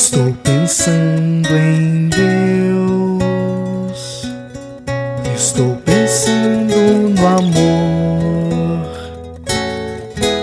Estou 0.00 0.32
pensando 0.44 1.48
em 1.56 2.08
Deus. 2.08 2.22
Estou 5.34 5.74
pensando 5.84 6.72
no 7.18 7.26
amor. 7.26 8.86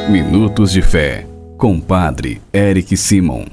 Minutos 0.09 0.73
de 0.73 0.81
Fé, 0.81 1.25
com 1.57 1.79
Padre 1.79 2.41
Eric 2.53 2.97
Simon. 2.97 3.45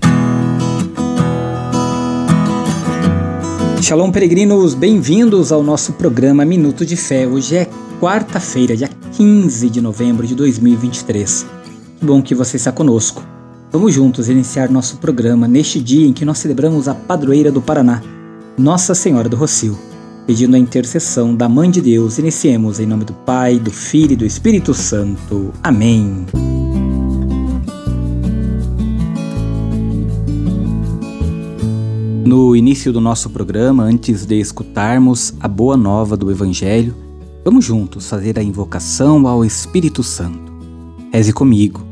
Shalom, 3.80 4.10
peregrinos, 4.10 4.74
bem-vindos 4.74 5.52
ao 5.52 5.62
nosso 5.62 5.92
programa 5.92 6.44
Minuto 6.44 6.84
de 6.84 6.96
Fé. 6.96 7.28
Hoje 7.28 7.58
é 7.58 7.68
quarta-feira, 8.00 8.76
dia 8.76 8.90
15 9.12 9.70
de 9.70 9.80
novembro 9.80 10.26
de 10.26 10.34
2023. 10.34 11.46
Que 12.00 12.04
bom 12.04 12.20
que 12.20 12.34
você 12.34 12.56
está 12.56 12.72
conosco. 12.72 13.31
Vamos 13.72 13.94
juntos 13.94 14.28
iniciar 14.28 14.68
nosso 14.68 14.98
programa 14.98 15.48
neste 15.48 15.80
dia 15.80 16.06
em 16.06 16.12
que 16.12 16.26
nós 16.26 16.36
celebramos 16.36 16.88
a 16.88 16.94
padroeira 16.94 17.50
do 17.50 17.62
Paraná, 17.62 18.02
Nossa 18.58 18.94
Senhora 18.94 19.30
do 19.30 19.36
Rocio. 19.36 19.78
Pedindo 20.26 20.54
a 20.56 20.58
intercessão 20.58 21.34
da 21.34 21.48
Mãe 21.48 21.70
de 21.70 21.80
Deus, 21.80 22.18
iniciemos 22.18 22.78
em 22.78 22.84
nome 22.84 23.06
do 23.06 23.14
Pai, 23.14 23.58
do 23.58 23.70
Filho 23.70 24.12
e 24.12 24.16
do 24.16 24.26
Espírito 24.26 24.74
Santo. 24.74 25.54
Amém. 25.62 26.26
No 32.26 32.54
início 32.54 32.92
do 32.92 33.00
nosso 33.00 33.30
programa, 33.30 33.84
antes 33.84 34.26
de 34.26 34.38
escutarmos 34.38 35.32
a 35.40 35.48
boa 35.48 35.78
nova 35.78 36.14
do 36.14 36.30
Evangelho, 36.30 36.94
vamos 37.42 37.64
juntos 37.64 38.06
fazer 38.06 38.38
a 38.38 38.42
invocação 38.42 39.26
ao 39.26 39.42
Espírito 39.42 40.02
Santo. 40.02 40.52
Reze 41.10 41.32
comigo 41.32 41.91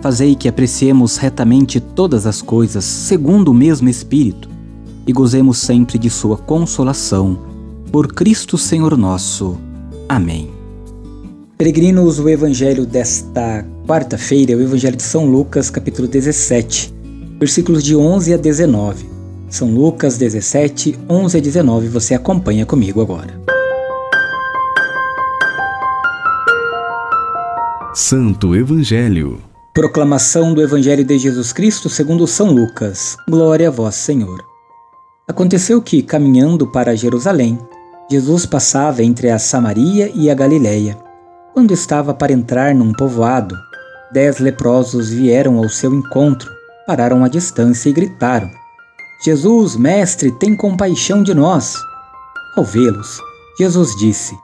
Fazei 0.00 0.36
que 0.36 0.48
apreciemos 0.48 1.16
retamente 1.16 1.80
todas 1.80 2.24
as 2.24 2.40
coisas 2.40 2.84
segundo 2.84 3.48
o 3.48 3.54
mesmo 3.54 3.88
Espírito 3.88 4.48
e 5.04 5.12
gozemos 5.12 5.58
sempre 5.58 5.98
de 5.98 6.08
Sua 6.08 6.36
consolação. 6.36 7.40
Por 7.90 8.12
Cristo 8.12 8.56
Senhor 8.56 8.96
nosso. 8.96 9.58
Amém. 10.08 10.50
Peregrinos, 11.56 12.20
o 12.20 12.28
Evangelho 12.28 12.86
desta 12.86 13.66
quarta-feira 13.88 14.52
é 14.52 14.54
o 14.54 14.60
Evangelho 14.60 14.96
de 14.96 15.02
São 15.02 15.26
Lucas, 15.26 15.68
capítulo 15.68 16.06
17, 16.06 16.94
versículos 17.40 17.82
de 17.82 17.96
11 17.96 18.34
a 18.34 18.36
19. 18.36 19.08
São 19.50 19.74
Lucas 19.74 20.16
17, 20.16 20.96
11 21.08 21.38
a 21.38 21.40
19. 21.40 21.88
Você 21.88 22.14
acompanha 22.14 22.64
comigo 22.64 23.00
agora. 23.00 23.40
Santo 27.92 28.54
Evangelho 28.54 29.47
Proclamação 29.78 30.54
do 30.54 30.60
Evangelho 30.60 31.04
de 31.04 31.16
Jesus 31.16 31.52
Cristo 31.52 31.88
segundo 31.88 32.26
São 32.26 32.50
Lucas. 32.50 33.16
Glória 33.28 33.68
a 33.68 33.70
vós, 33.70 33.94
Senhor. 33.94 34.44
Aconteceu 35.28 35.80
que, 35.80 36.02
caminhando 36.02 36.66
para 36.66 36.96
Jerusalém, 36.96 37.56
Jesus 38.10 38.44
passava 38.44 39.04
entre 39.04 39.30
a 39.30 39.38
Samaria 39.38 40.10
e 40.12 40.28
a 40.28 40.34
Galiléia. 40.34 40.98
Quando 41.54 41.70
estava 41.70 42.12
para 42.12 42.32
entrar 42.32 42.74
num 42.74 42.92
povoado, 42.92 43.54
dez 44.10 44.40
leprosos 44.40 45.10
vieram 45.10 45.58
ao 45.58 45.68
seu 45.68 45.94
encontro, 45.94 46.50
pararam 46.84 47.22
à 47.22 47.28
distância 47.28 47.88
e 47.88 47.92
gritaram: 47.92 48.50
Jesus, 49.24 49.76
mestre, 49.76 50.32
tem 50.32 50.56
compaixão 50.56 51.22
de 51.22 51.32
nós. 51.32 51.76
Ao 52.56 52.64
vê-los, 52.64 53.20
Jesus 53.56 53.94
disse: 53.94 54.36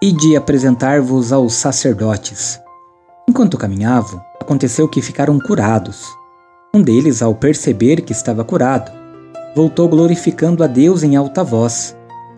Ide 0.00 0.36
apresentar-vos 0.36 1.32
aos 1.32 1.52
sacerdotes. 1.54 2.60
Enquanto 3.28 3.58
caminhavam, 3.58 4.22
aconteceu 4.52 4.86
que 4.86 5.00
ficaram 5.00 5.38
curados. 5.38 6.14
Um 6.74 6.82
deles, 6.82 7.22
ao 7.22 7.34
perceber 7.34 8.02
que 8.02 8.12
estava 8.12 8.44
curado, 8.44 8.92
voltou 9.56 9.88
glorificando 9.88 10.62
a 10.62 10.66
Deus 10.66 11.02
em 11.02 11.16
alta 11.16 11.42
voz. 11.42 11.96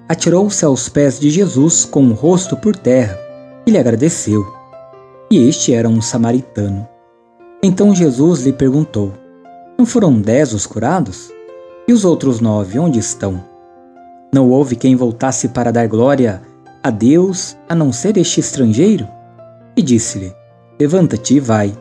Atirou-se 0.08 0.64
aos 0.64 0.88
pés 0.88 1.18
de 1.18 1.28
Jesus 1.28 1.84
com 1.84 2.04
o 2.04 2.12
rosto 2.12 2.56
por 2.56 2.76
terra 2.76 3.18
e 3.66 3.70
lhe 3.72 3.78
agradeceu. 3.78 4.46
E 5.28 5.48
este 5.48 5.74
era 5.74 5.88
um 5.88 6.00
samaritano. 6.00 6.86
Então 7.60 7.92
Jesus 7.92 8.42
lhe 8.42 8.52
perguntou: 8.52 9.12
Não 9.76 9.84
foram 9.84 10.20
dez 10.20 10.54
os 10.54 10.66
curados? 10.66 11.32
E 11.88 11.92
os 11.92 12.04
outros 12.04 12.40
nove, 12.40 12.78
onde 12.78 13.00
estão? 13.00 13.42
Não 14.32 14.50
houve 14.50 14.76
quem 14.76 14.94
voltasse 14.94 15.48
para 15.48 15.72
dar 15.72 15.88
glória 15.88 16.42
a 16.80 16.90
Deus 16.90 17.56
a 17.68 17.74
não 17.74 17.92
ser 17.92 18.16
este 18.16 18.38
estrangeiro? 18.38 19.08
E 19.76 19.82
disse-lhe: 19.82 20.32
Levanta-te 20.78 21.34
e 21.34 21.40
vai, 21.40 21.72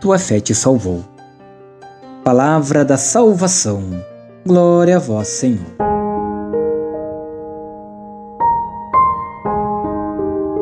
tua 0.00 0.18
fé 0.18 0.38
te 0.38 0.54
salvou. 0.54 1.04
Palavra 2.22 2.84
da 2.84 2.96
salvação. 2.96 3.82
Glória 4.46 4.96
a 4.96 5.00
vós, 5.00 5.26
Senhor. 5.28 5.66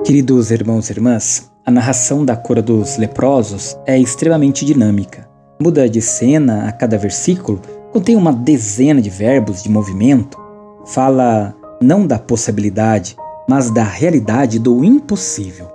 Queridos 0.04 0.50
irmãos 0.50 0.88
e 0.88 0.92
irmãs, 0.92 1.50
a 1.66 1.70
narração 1.70 2.24
da 2.24 2.34
cura 2.34 2.62
dos 2.62 2.96
leprosos 2.96 3.76
é 3.84 3.98
extremamente 3.98 4.64
dinâmica. 4.64 5.28
Muda 5.60 5.88
de 5.88 6.00
cena 6.00 6.68
a 6.68 6.72
cada 6.72 6.96
versículo, 6.96 7.60
contém 7.92 8.16
uma 8.16 8.32
dezena 8.32 9.02
de 9.02 9.10
verbos 9.10 9.62
de 9.62 9.68
movimento, 9.68 10.38
fala 10.86 11.54
não 11.82 12.06
da 12.06 12.18
possibilidade, 12.18 13.16
mas 13.48 13.70
da 13.70 13.82
realidade 13.82 14.58
do 14.58 14.84
impossível. 14.84 15.68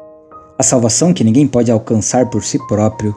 A 0.57 0.63
salvação 0.63 1.13
que 1.13 1.23
ninguém 1.23 1.47
pode 1.47 1.71
alcançar 1.71 2.29
por 2.29 2.43
si 2.43 2.57
próprio 2.67 3.13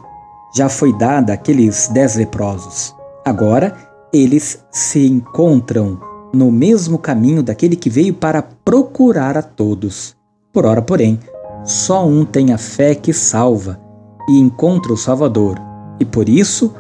já 0.54 0.69
foi 0.69 0.97
dada 0.97 1.32
àqueles 1.32 1.88
dez 1.88 2.15
leprosos. 2.15 2.94
Agora, 3.25 3.76
eles 4.12 4.65
se 4.70 5.04
encontram 5.06 5.98
no 6.32 6.50
mesmo 6.50 6.98
caminho 6.98 7.42
daquele 7.42 7.76
que 7.76 7.91
veio 7.91 8.15
para 8.15 8.42
procurar 8.42 9.37
a 9.37 9.42
todos. 9.42 10.16
Por 10.53 10.65
ora, 10.65 10.81
porém, 10.81 11.19
só 11.65 12.06
um 12.06 12.25
tem 12.25 12.53
a 12.53 12.59
fé 12.59 12.94
que 12.94 13.12
salva 13.12 13.81
e 14.28 14.38
encontra 14.38 14.92
o 14.92 14.97
Salvador, 14.97 15.59
e 15.98 16.04
por 16.04 16.28
isso 16.28 16.75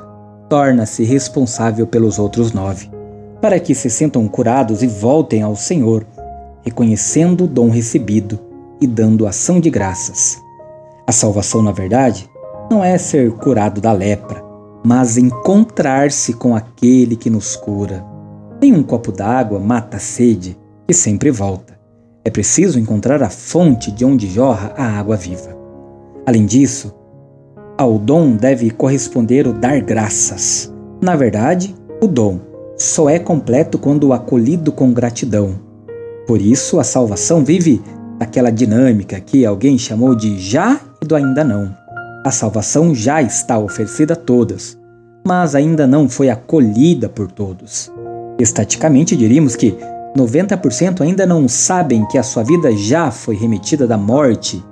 torna-se 0.48 1.04
responsável 1.04 1.86
pelos 1.86 2.18
outros 2.18 2.52
nove, 2.52 2.90
para 3.40 3.58
que 3.58 3.74
se 3.74 3.90
sintam 3.90 4.26
curados 4.28 4.82
e 4.82 4.86
voltem 4.86 5.42
ao 5.42 5.56
Senhor, 5.56 6.06
reconhecendo 6.62 7.44
o 7.44 7.48
dom 7.48 7.70
recebido 7.70 8.38
e 8.80 8.86
dando 8.86 9.26
ação 9.26 9.60
de 9.60 9.70
graças. 9.70 10.40
A 11.06 11.12
salvação, 11.12 11.62
na 11.62 11.72
verdade, 11.72 12.28
não 12.70 12.82
é 12.82 12.96
ser 12.98 13.30
curado 13.32 13.80
da 13.80 13.92
lepra, 13.92 14.42
mas 14.84 15.16
encontrar-se 15.16 16.34
com 16.34 16.54
aquele 16.54 17.16
que 17.16 17.30
nos 17.30 17.56
cura. 17.56 18.04
Nem 18.60 18.72
um 18.74 18.82
copo 18.82 19.12
d'água 19.12 19.58
mata 19.58 19.96
a 19.96 20.00
sede, 20.00 20.58
que 20.86 20.94
sempre 20.94 21.30
volta. 21.30 21.78
É 22.24 22.30
preciso 22.30 22.78
encontrar 22.78 23.22
a 23.22 23.28
fonte 23.28 23.90
de 23.90 24.04
onde 24.04 24.26
jorra 24.26 24.72
a 24.76 24.98
água 24.98 25.16
viva. 25.16 25.56
Além 26.26 26.46
disso, 26.46 26.94
ao 27.76 27.98
dom 27.98 28.36
deve 28.36 28.70
corresponder 28.70 29.46
o 29.46 29.52
dar 29.52 29.80
graças. 29.80 30.72
Na 31.02 31.16
verdade, 31.16 31.74
o 32.00 32.06
dom 32.06 32.40
só 32.76 33.08
é 33.08 33.18
completo 33.18 33.78
quando 33.78 34.12
acolhido 34.12 34.72
com 34.72 34.92
gratidão. 34.92 35.54
Por 36.26 36.40
isso, 36.40 36.80
a 36.80 36.84
salvação 36.84 37.44
vive 37.44 37.82
aquela 38.18 38.50
dinâmica 38.50 39.20
que 39.20 39.44
alguém 39.44 39.76
chamou 39.76 40.14
de 40.14 40.38
já 40.38 40.80
e 41.02 41.06
do 41.06 41.14
ainda 41.14 41.44
não. 41.44 41.83
A 42.24 42.30
salvação 42.30 42.94
já 42.94 43.20
está 43.20 43.58
oferecida 43.58 44.14
a 44.14 44.16
todas, 44.16 44.78
mas 45.26 45.54
ainda 45.54 45.86
não 45.86 46.08
foi 46.08 46.30
acolhida 46.30 47.06
por 47.06 47.30
todos. 47.30 47.92
Estaticamente, 48.38 49.14
diríamos 49.14 49.54
que 49.54 49.76
90% 50.16 51.02
ainda 51.02 51.26
não 51.26 51.46
sabem 51.46 52.06
que 52.06 52.16
a 52.16 52.22
sua 52.22 52.42
vida 52.42 52.74
já 52.74 53.10
foi 53.10 53.36
remetida 53.36 53.86
da 53.86 53.98
morte 53.98 54.64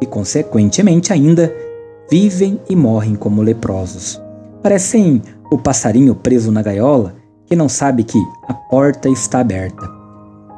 e, 0.00 0.06
consequentemente, 0.06 1.12
ainda 1.12 1.52
vivem 2.08 2.60
e 2.68 2.76
morrem 2.76 3.16
como 3.16 3.42
leprosos. 3.42 4.22
Parecem 4.62 5.20
o 5.50 5.58
passarinho 5.58 6.14
preso 6.14 6.52
na 6.52 6.62
gaiola 6.62 7.16
que 7.44 7.56
não 7.56 7.68
sabe 7.68 8.04
que 8.04 8.18
a 8.46 8.54
porta 8.54 9.08
está 9.08 9.40
aberta. 9.40 9.84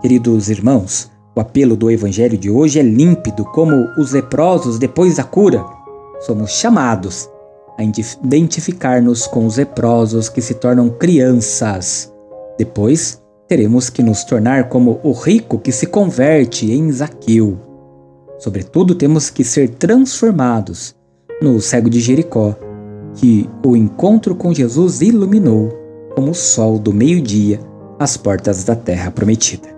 Queridos 0.02 0.50
irmãos, 0.50 1.10
o 1.34 1.40
apelo 1.40 1.76
do 1.76 1.90
Evangelho 1.90 2.36
de 2.36 2.50
hoje 2.50 2.78
é 2.78 2.82
límpido, 2.82 3.42
como 3.46 3.88
os 3.96 4.12
leprosos 4.12 4.78
depois 4.78 5.16
da 5.16 5.24
cura. 5.24 5.64
Somos 6.26 6.52
chamados 6.52 7.28
a 7.76 7.82
identificar-nos 7.82 9.26
com 9.26 9.44
os 9.44 9.56
leprosos 9.56 10.28
que 10.28 10.40
se 10.40 10.54
tornam 10.54 10.88
crianças. 10.88 12.12
Depois, 12.56 13.20
teremos 13.48 13.90
que 13.90 14.02
nos 14.02 14.22
tornar 14.22 14.68
como 14.68 15.00
o 15.02 15.12
rico 15.12 15.58
que 15.58 15.72
se 15.72 15.86
converte 15.86 16.70
em 16.72 16.92
Zaqueu. 16.92 17.58
Sobretudo, 18.38 18.94
temos 18.94 19.30
que 19.30 19.42
ser 19.42 19.70
transformados 19.70 20.94
no 21.40 21.60
cego 21.60 21.90
de 21.90 22.00
Jericó, 22.00 22.54
que 23.16 23.50
o 23.64 23.76
encontro 23.76 24.36
com 24.36 24.54
Jesus 24.54 25.00
iluminou 25.00 25.70
como 26.14 26.30
o 26.30 26.34
sol 26.34 26.78
do 26.78 26.92
meio-dia 26.92 27.58
as 27.98 28.16
portas 28.16 28.62
da 28.62 28.76
terra 28.76 29.10
prometida. 29.10 29.68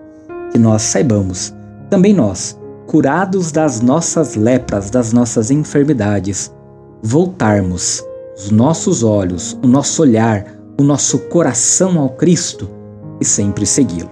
Que 0.52 0.58
nós 0.58 0.82
saibamos, 0.82 1.55
também 1.88 2.12
nós, 2.12 2.58
curados 2.87 3.51
das 3.51 3.81
nossas 3.81 4.35
lepras, 4.35 4.91
das 4.91 5.13
nossas 5.13 5.51
enfermidades, 5.51 6.53
voltarmos 7.03 8.03
os 8.37 8.51
nossos 8.51 9.03
olhos, 9.03 9.59
o 9.63 9.67
nosso 9.67 10.03
olhar, 10.03 10.47
o 10.79 10.83
nosso 10.83 11.19
coração 11.29 11.99
ao 11.99 12.11
Cristo 12.11 12.69
e 13.21 13.25
sempre 13.25 13.65
segui-lo. 13.65 14.11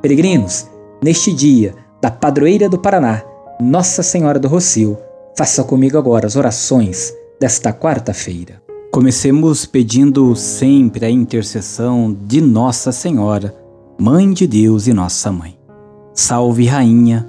Peregrinos, 0.00 0.66
neste 1.02 1.32
dia 1.32 1.74
da 2.00 2.10
padroeira 2.10 2.68
do 2.68 2.78
Paraná, 2.78 3.22
Nossa 3.60 4.02
Senhora 4.02 4.38
do 4.38 4.48
Rocio, 4.48 4.96
faça 5.36 5.62
comigo 5.64 5.98
agora 5.98 6.26
as 6.26 6.36
orações 6.36 7.12
desta 7.40 7.72
quarta-feira. 7.72 8.62
Comecemos 8.90 9.66
pedindo 9.66 10.34
sempre 10.34 11.04
a 11.04 11.10
intercessão 11.10 12.16
de 12.26 12.40
Nossa 12.40 12.90
Senhora, 12.90 13.54
Mãe 13.98 14.32
de 14.32 14.46
Deus 14.46 14.86
e 14.86 14.92
Nossa 14.92 15.30
Mãe. 15.30 15.58
Salve, 16.14 16.66
Rainha, 16.66 17.28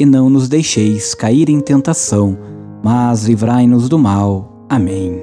E 0.00 0.06
não 0.06 0.30
nos 0.30 0.48
deixeis 0.48 1.14
cair 1.14 1.50
em 1.50 1.60
tentação, 1.60 2.38
mas 2.82 3.26
livrai-nos 3.26 3.86
do 3.86 3.98
mal. 3.98 4.64
Amém. 4.66 5.22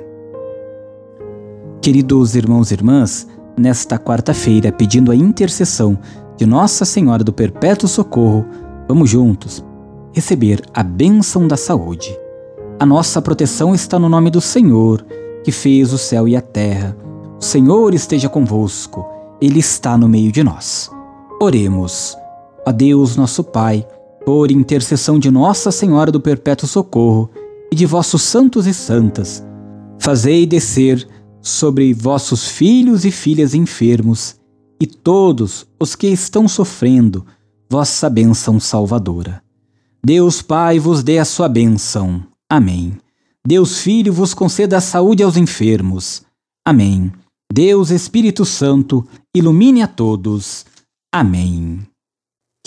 Queridos 1.81 2.35
irmãos 2.35 2.69
e 2.69 2.75
irmãs, 2.75 3.27
nesta 3.57 3.97
quarta-feira, 3.97 4.71
pedindo 4.71 5.11
a 5.11 5.15
intercessão 5.15 5.97
de 6.37 6.45
Nossa 6.45 6.85
Senhora 6.85 7.23
do 7.23 7.33
Perpétuo 7.33 7.89
Socorro, 7.89 8.45
vamos 8.87 9.09
juntos 9.09 9.65
receber 10.13 10.61
a 10.75 10.83
bênção 10.83 11.47
da 11.47 11.57
saúde. 11.57 12.15
A 12.79 12.85
nossa 12.85 13.19
proteção 13.19 13.73
está 13.73 13.97
no 13.97 14.07
nome 14.07 14.29
do 14.29 14.39
Senhor, 14.39 15.03
que 15.43 15.51
fez 15.51 15.91
o 15.91 15.97
céu 15.97 16.27
e 16.27 16.35
a 16.35 16.41
terra. 16.41 16.95
O 17.39 17.43
Senhor 17.43 17.95
esteja 17.95 18.29
convosco, 18.29 19.03
Ele 19.41 19.57
está 19.57 19.97
no 19.97 20.07
meio 20.07 20.31
de 20.31 20.43
nós. 20.43 20.91
Oremos. 21.41 22.15
A 22.63 22.71
Deus, 22.71 23.15
nosso 23.15 23.43
Pai, 23.43 23.87
por 24.27 24.51
intercessão 24.51 25.17
de 25.17 25.31
Nossa 25.31 25.71
Senhora 25.71 26.11
do 26.11 26.19
Perpétuo 26.19 26.67
Socorro 26.67 27.29
e 27.71 27.75
de 27.77 27.85
vossos 27.85 28.23
santos 28.23 28.67
e 28.67 28.73
santas, 28.73 29.41
fazei 29.99 30.45
descer 30.45 31.07
sobre 31.41 31.93
vossos 31.93 32.45
filhos 32.45 33.05
e 33.05 33.11
filhas 33.11 33.53
enfermos 33.53 34.35
e 34.81 34.85
todos 34.85 35.65
os 35.79 35.95
que 35.95 36.07
estão 36.07 36.45
sofrendo 36.45 37.25
vossa 37.69 38.09
bênção 38.09 38.59
salvadora. 38.59 39.41
Deus 40.03 40.41
Pai 40.41 40.77
vos 40.77 41.03
dê 41.03 41.19
a 41.19 41.25
sua 41.25 41.47
bênção. 41.47 42.21
Amém. 42.49 42.97
Deus 43.47 43.79
Filho 43.79 44.11
vos 44.11 44.33
conceda 44.33 44.75
a 44.75 44.81
saúde 44.81 45.23
aos 45.23 45.37
enfermos. 45.37 46.21
Amém. 46.65 47.13
Deus 47.49 47.91
Espírito 47.91 48.43
Santo 48.43 49.07
ilumine 49.33 49.81
a 49.81 49.87
todos. 49.87 50.65
Amém. 51.13 51.79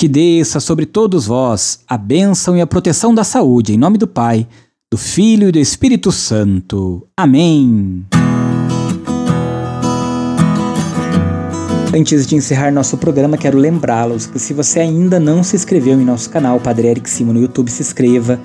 Que 0.00 0.08
desça 0.08 0.60
sobre 0.60 0.86
todos 0.86 1.26
vós 1.26 1.80
a 1.86 1.98
bênção 1.98 2.56
e 2.56 2.62
a 2.62 2.66
proteção 2.66 3.14
da 3.14 3.22
saúde, 3.22 3.74
em 3.74 3.76
nome 3.76 3.98
do 3.98 4.06
Pai, 4.06 4.48
do 4.90 4.96
Filho 4.96 5.50
e 5.50 5.52
do 5.52 5.58
Espírito 5.58 6.10
Santo. 6.10 7.06
Amém. 7.18 8.06
Antes 11.94 12.26
de 12.26 12.34
encerrar 12.34 12.70
nosso 12.70 12.96
programa, 12.96 13.36
quero 13.36 13.58
lembrá-los 13.58 14.24
que 14.24 14.38
se 14.38 14.54
você 14.54 14.80
ainda 14.80 15.20
não 15.20 15.42
se 15.42 15.54
inscreveu 15.54 16.00
em 16.00 16.04
nosso 16.06 16.30
canal 16.30 16.58
Padre 16.58 16.88
Eric 16.88 17.10
Simo 17.10 17.34
no 17.34 17.42
YouTube, 17.42 17.70
se 17.70 17.82
inscreva, 17.82 18.40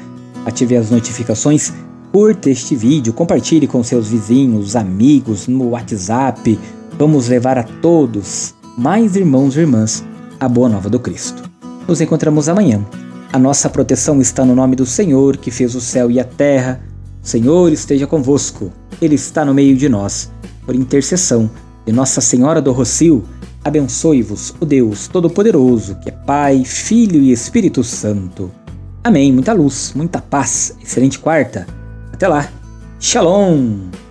ative 0.46 0.76
as 0.76 0.92
notificações, 0.92 1.72
curta 2.12 2.50
este 2.50 2.76
vídeo, 2.76 3.14
compartilhe 3.14 3.66
com 3.66 3.82
seus 3.82 4.10
vizinhos, 4.10 4.76
amigos, 4.76 5.48
no 5.48 5.70
WhatsApp. 5.70 6.60
Vamos 7.00 7.30
levar 7.30 7.58
a 7.58 7.64
todos, 7.64 8.54
mais 8.78 9.16
irmãos 9.16 9.56
e 9.56 9.62
irmãs, 9.62 10.04
a 10.38 10.50
boa 10.50 10.68
nova 10.68 10.90
do 10.90 11.00
Cristo. 11.00 11.45
Nos 11.88 12.02
encontramos 12.02 12.50
amanhã. 12.50 12.84
A 13.32 13.38
nossa 13.38 13.70
proteção 13.70 14.20
está 14.20 14.44
no 14.44 14.56
nome 14.56 14.76
do 14.76 14.86
Senhor, 14.86 15.38
que 15.38 15.52
fez 15.52 15.76
o 15.76 15.82
céu 15.82 16.10
e 16.10 16.20
a 16.20 16.24
terra. 16.24 16.82
O 17.22 17.28
Senhor 17.28 17.72
esteja 17.72 18.08
convosco. 18.08 18.72
Ele 19.02 19.16
está 19.16 19.46
no 19.46 19.54
meio 19.54 19.76
de 19.78 19.88
nós. 19.88 20.32
Por 20.66 20.74
intercessão 20.74 21.50
de 21.86 21.92
Nossa 21.92 22.22
Senhora 22.22 22.62
do 22.62 22.72
Rocio, 22.72 23.24
abençoe-vos 23.64 24.54
o 24.60 24.66
Deus 24.66 25.08
Todo-Poderoso, 25.08 25.96
que 26.00 26.10
é 26.10 26.12
Pai, 26.12 26.64
Filho 26.66 27.22
e 27.22 27.32
Espírito 27.32 27.84
Santo. 27.84 28.52
Amém. 29.04 29.32
Muita 29.32 29.54
luz, 29.54 29.94
muita 29.96 30.20
paz. 30.20 30.76
Excelente 30.82 31.20
quarta. 31.20 31.68
Até 32.12 32.28
lá. 32.28 32.50
Shalom. 33.00 34.05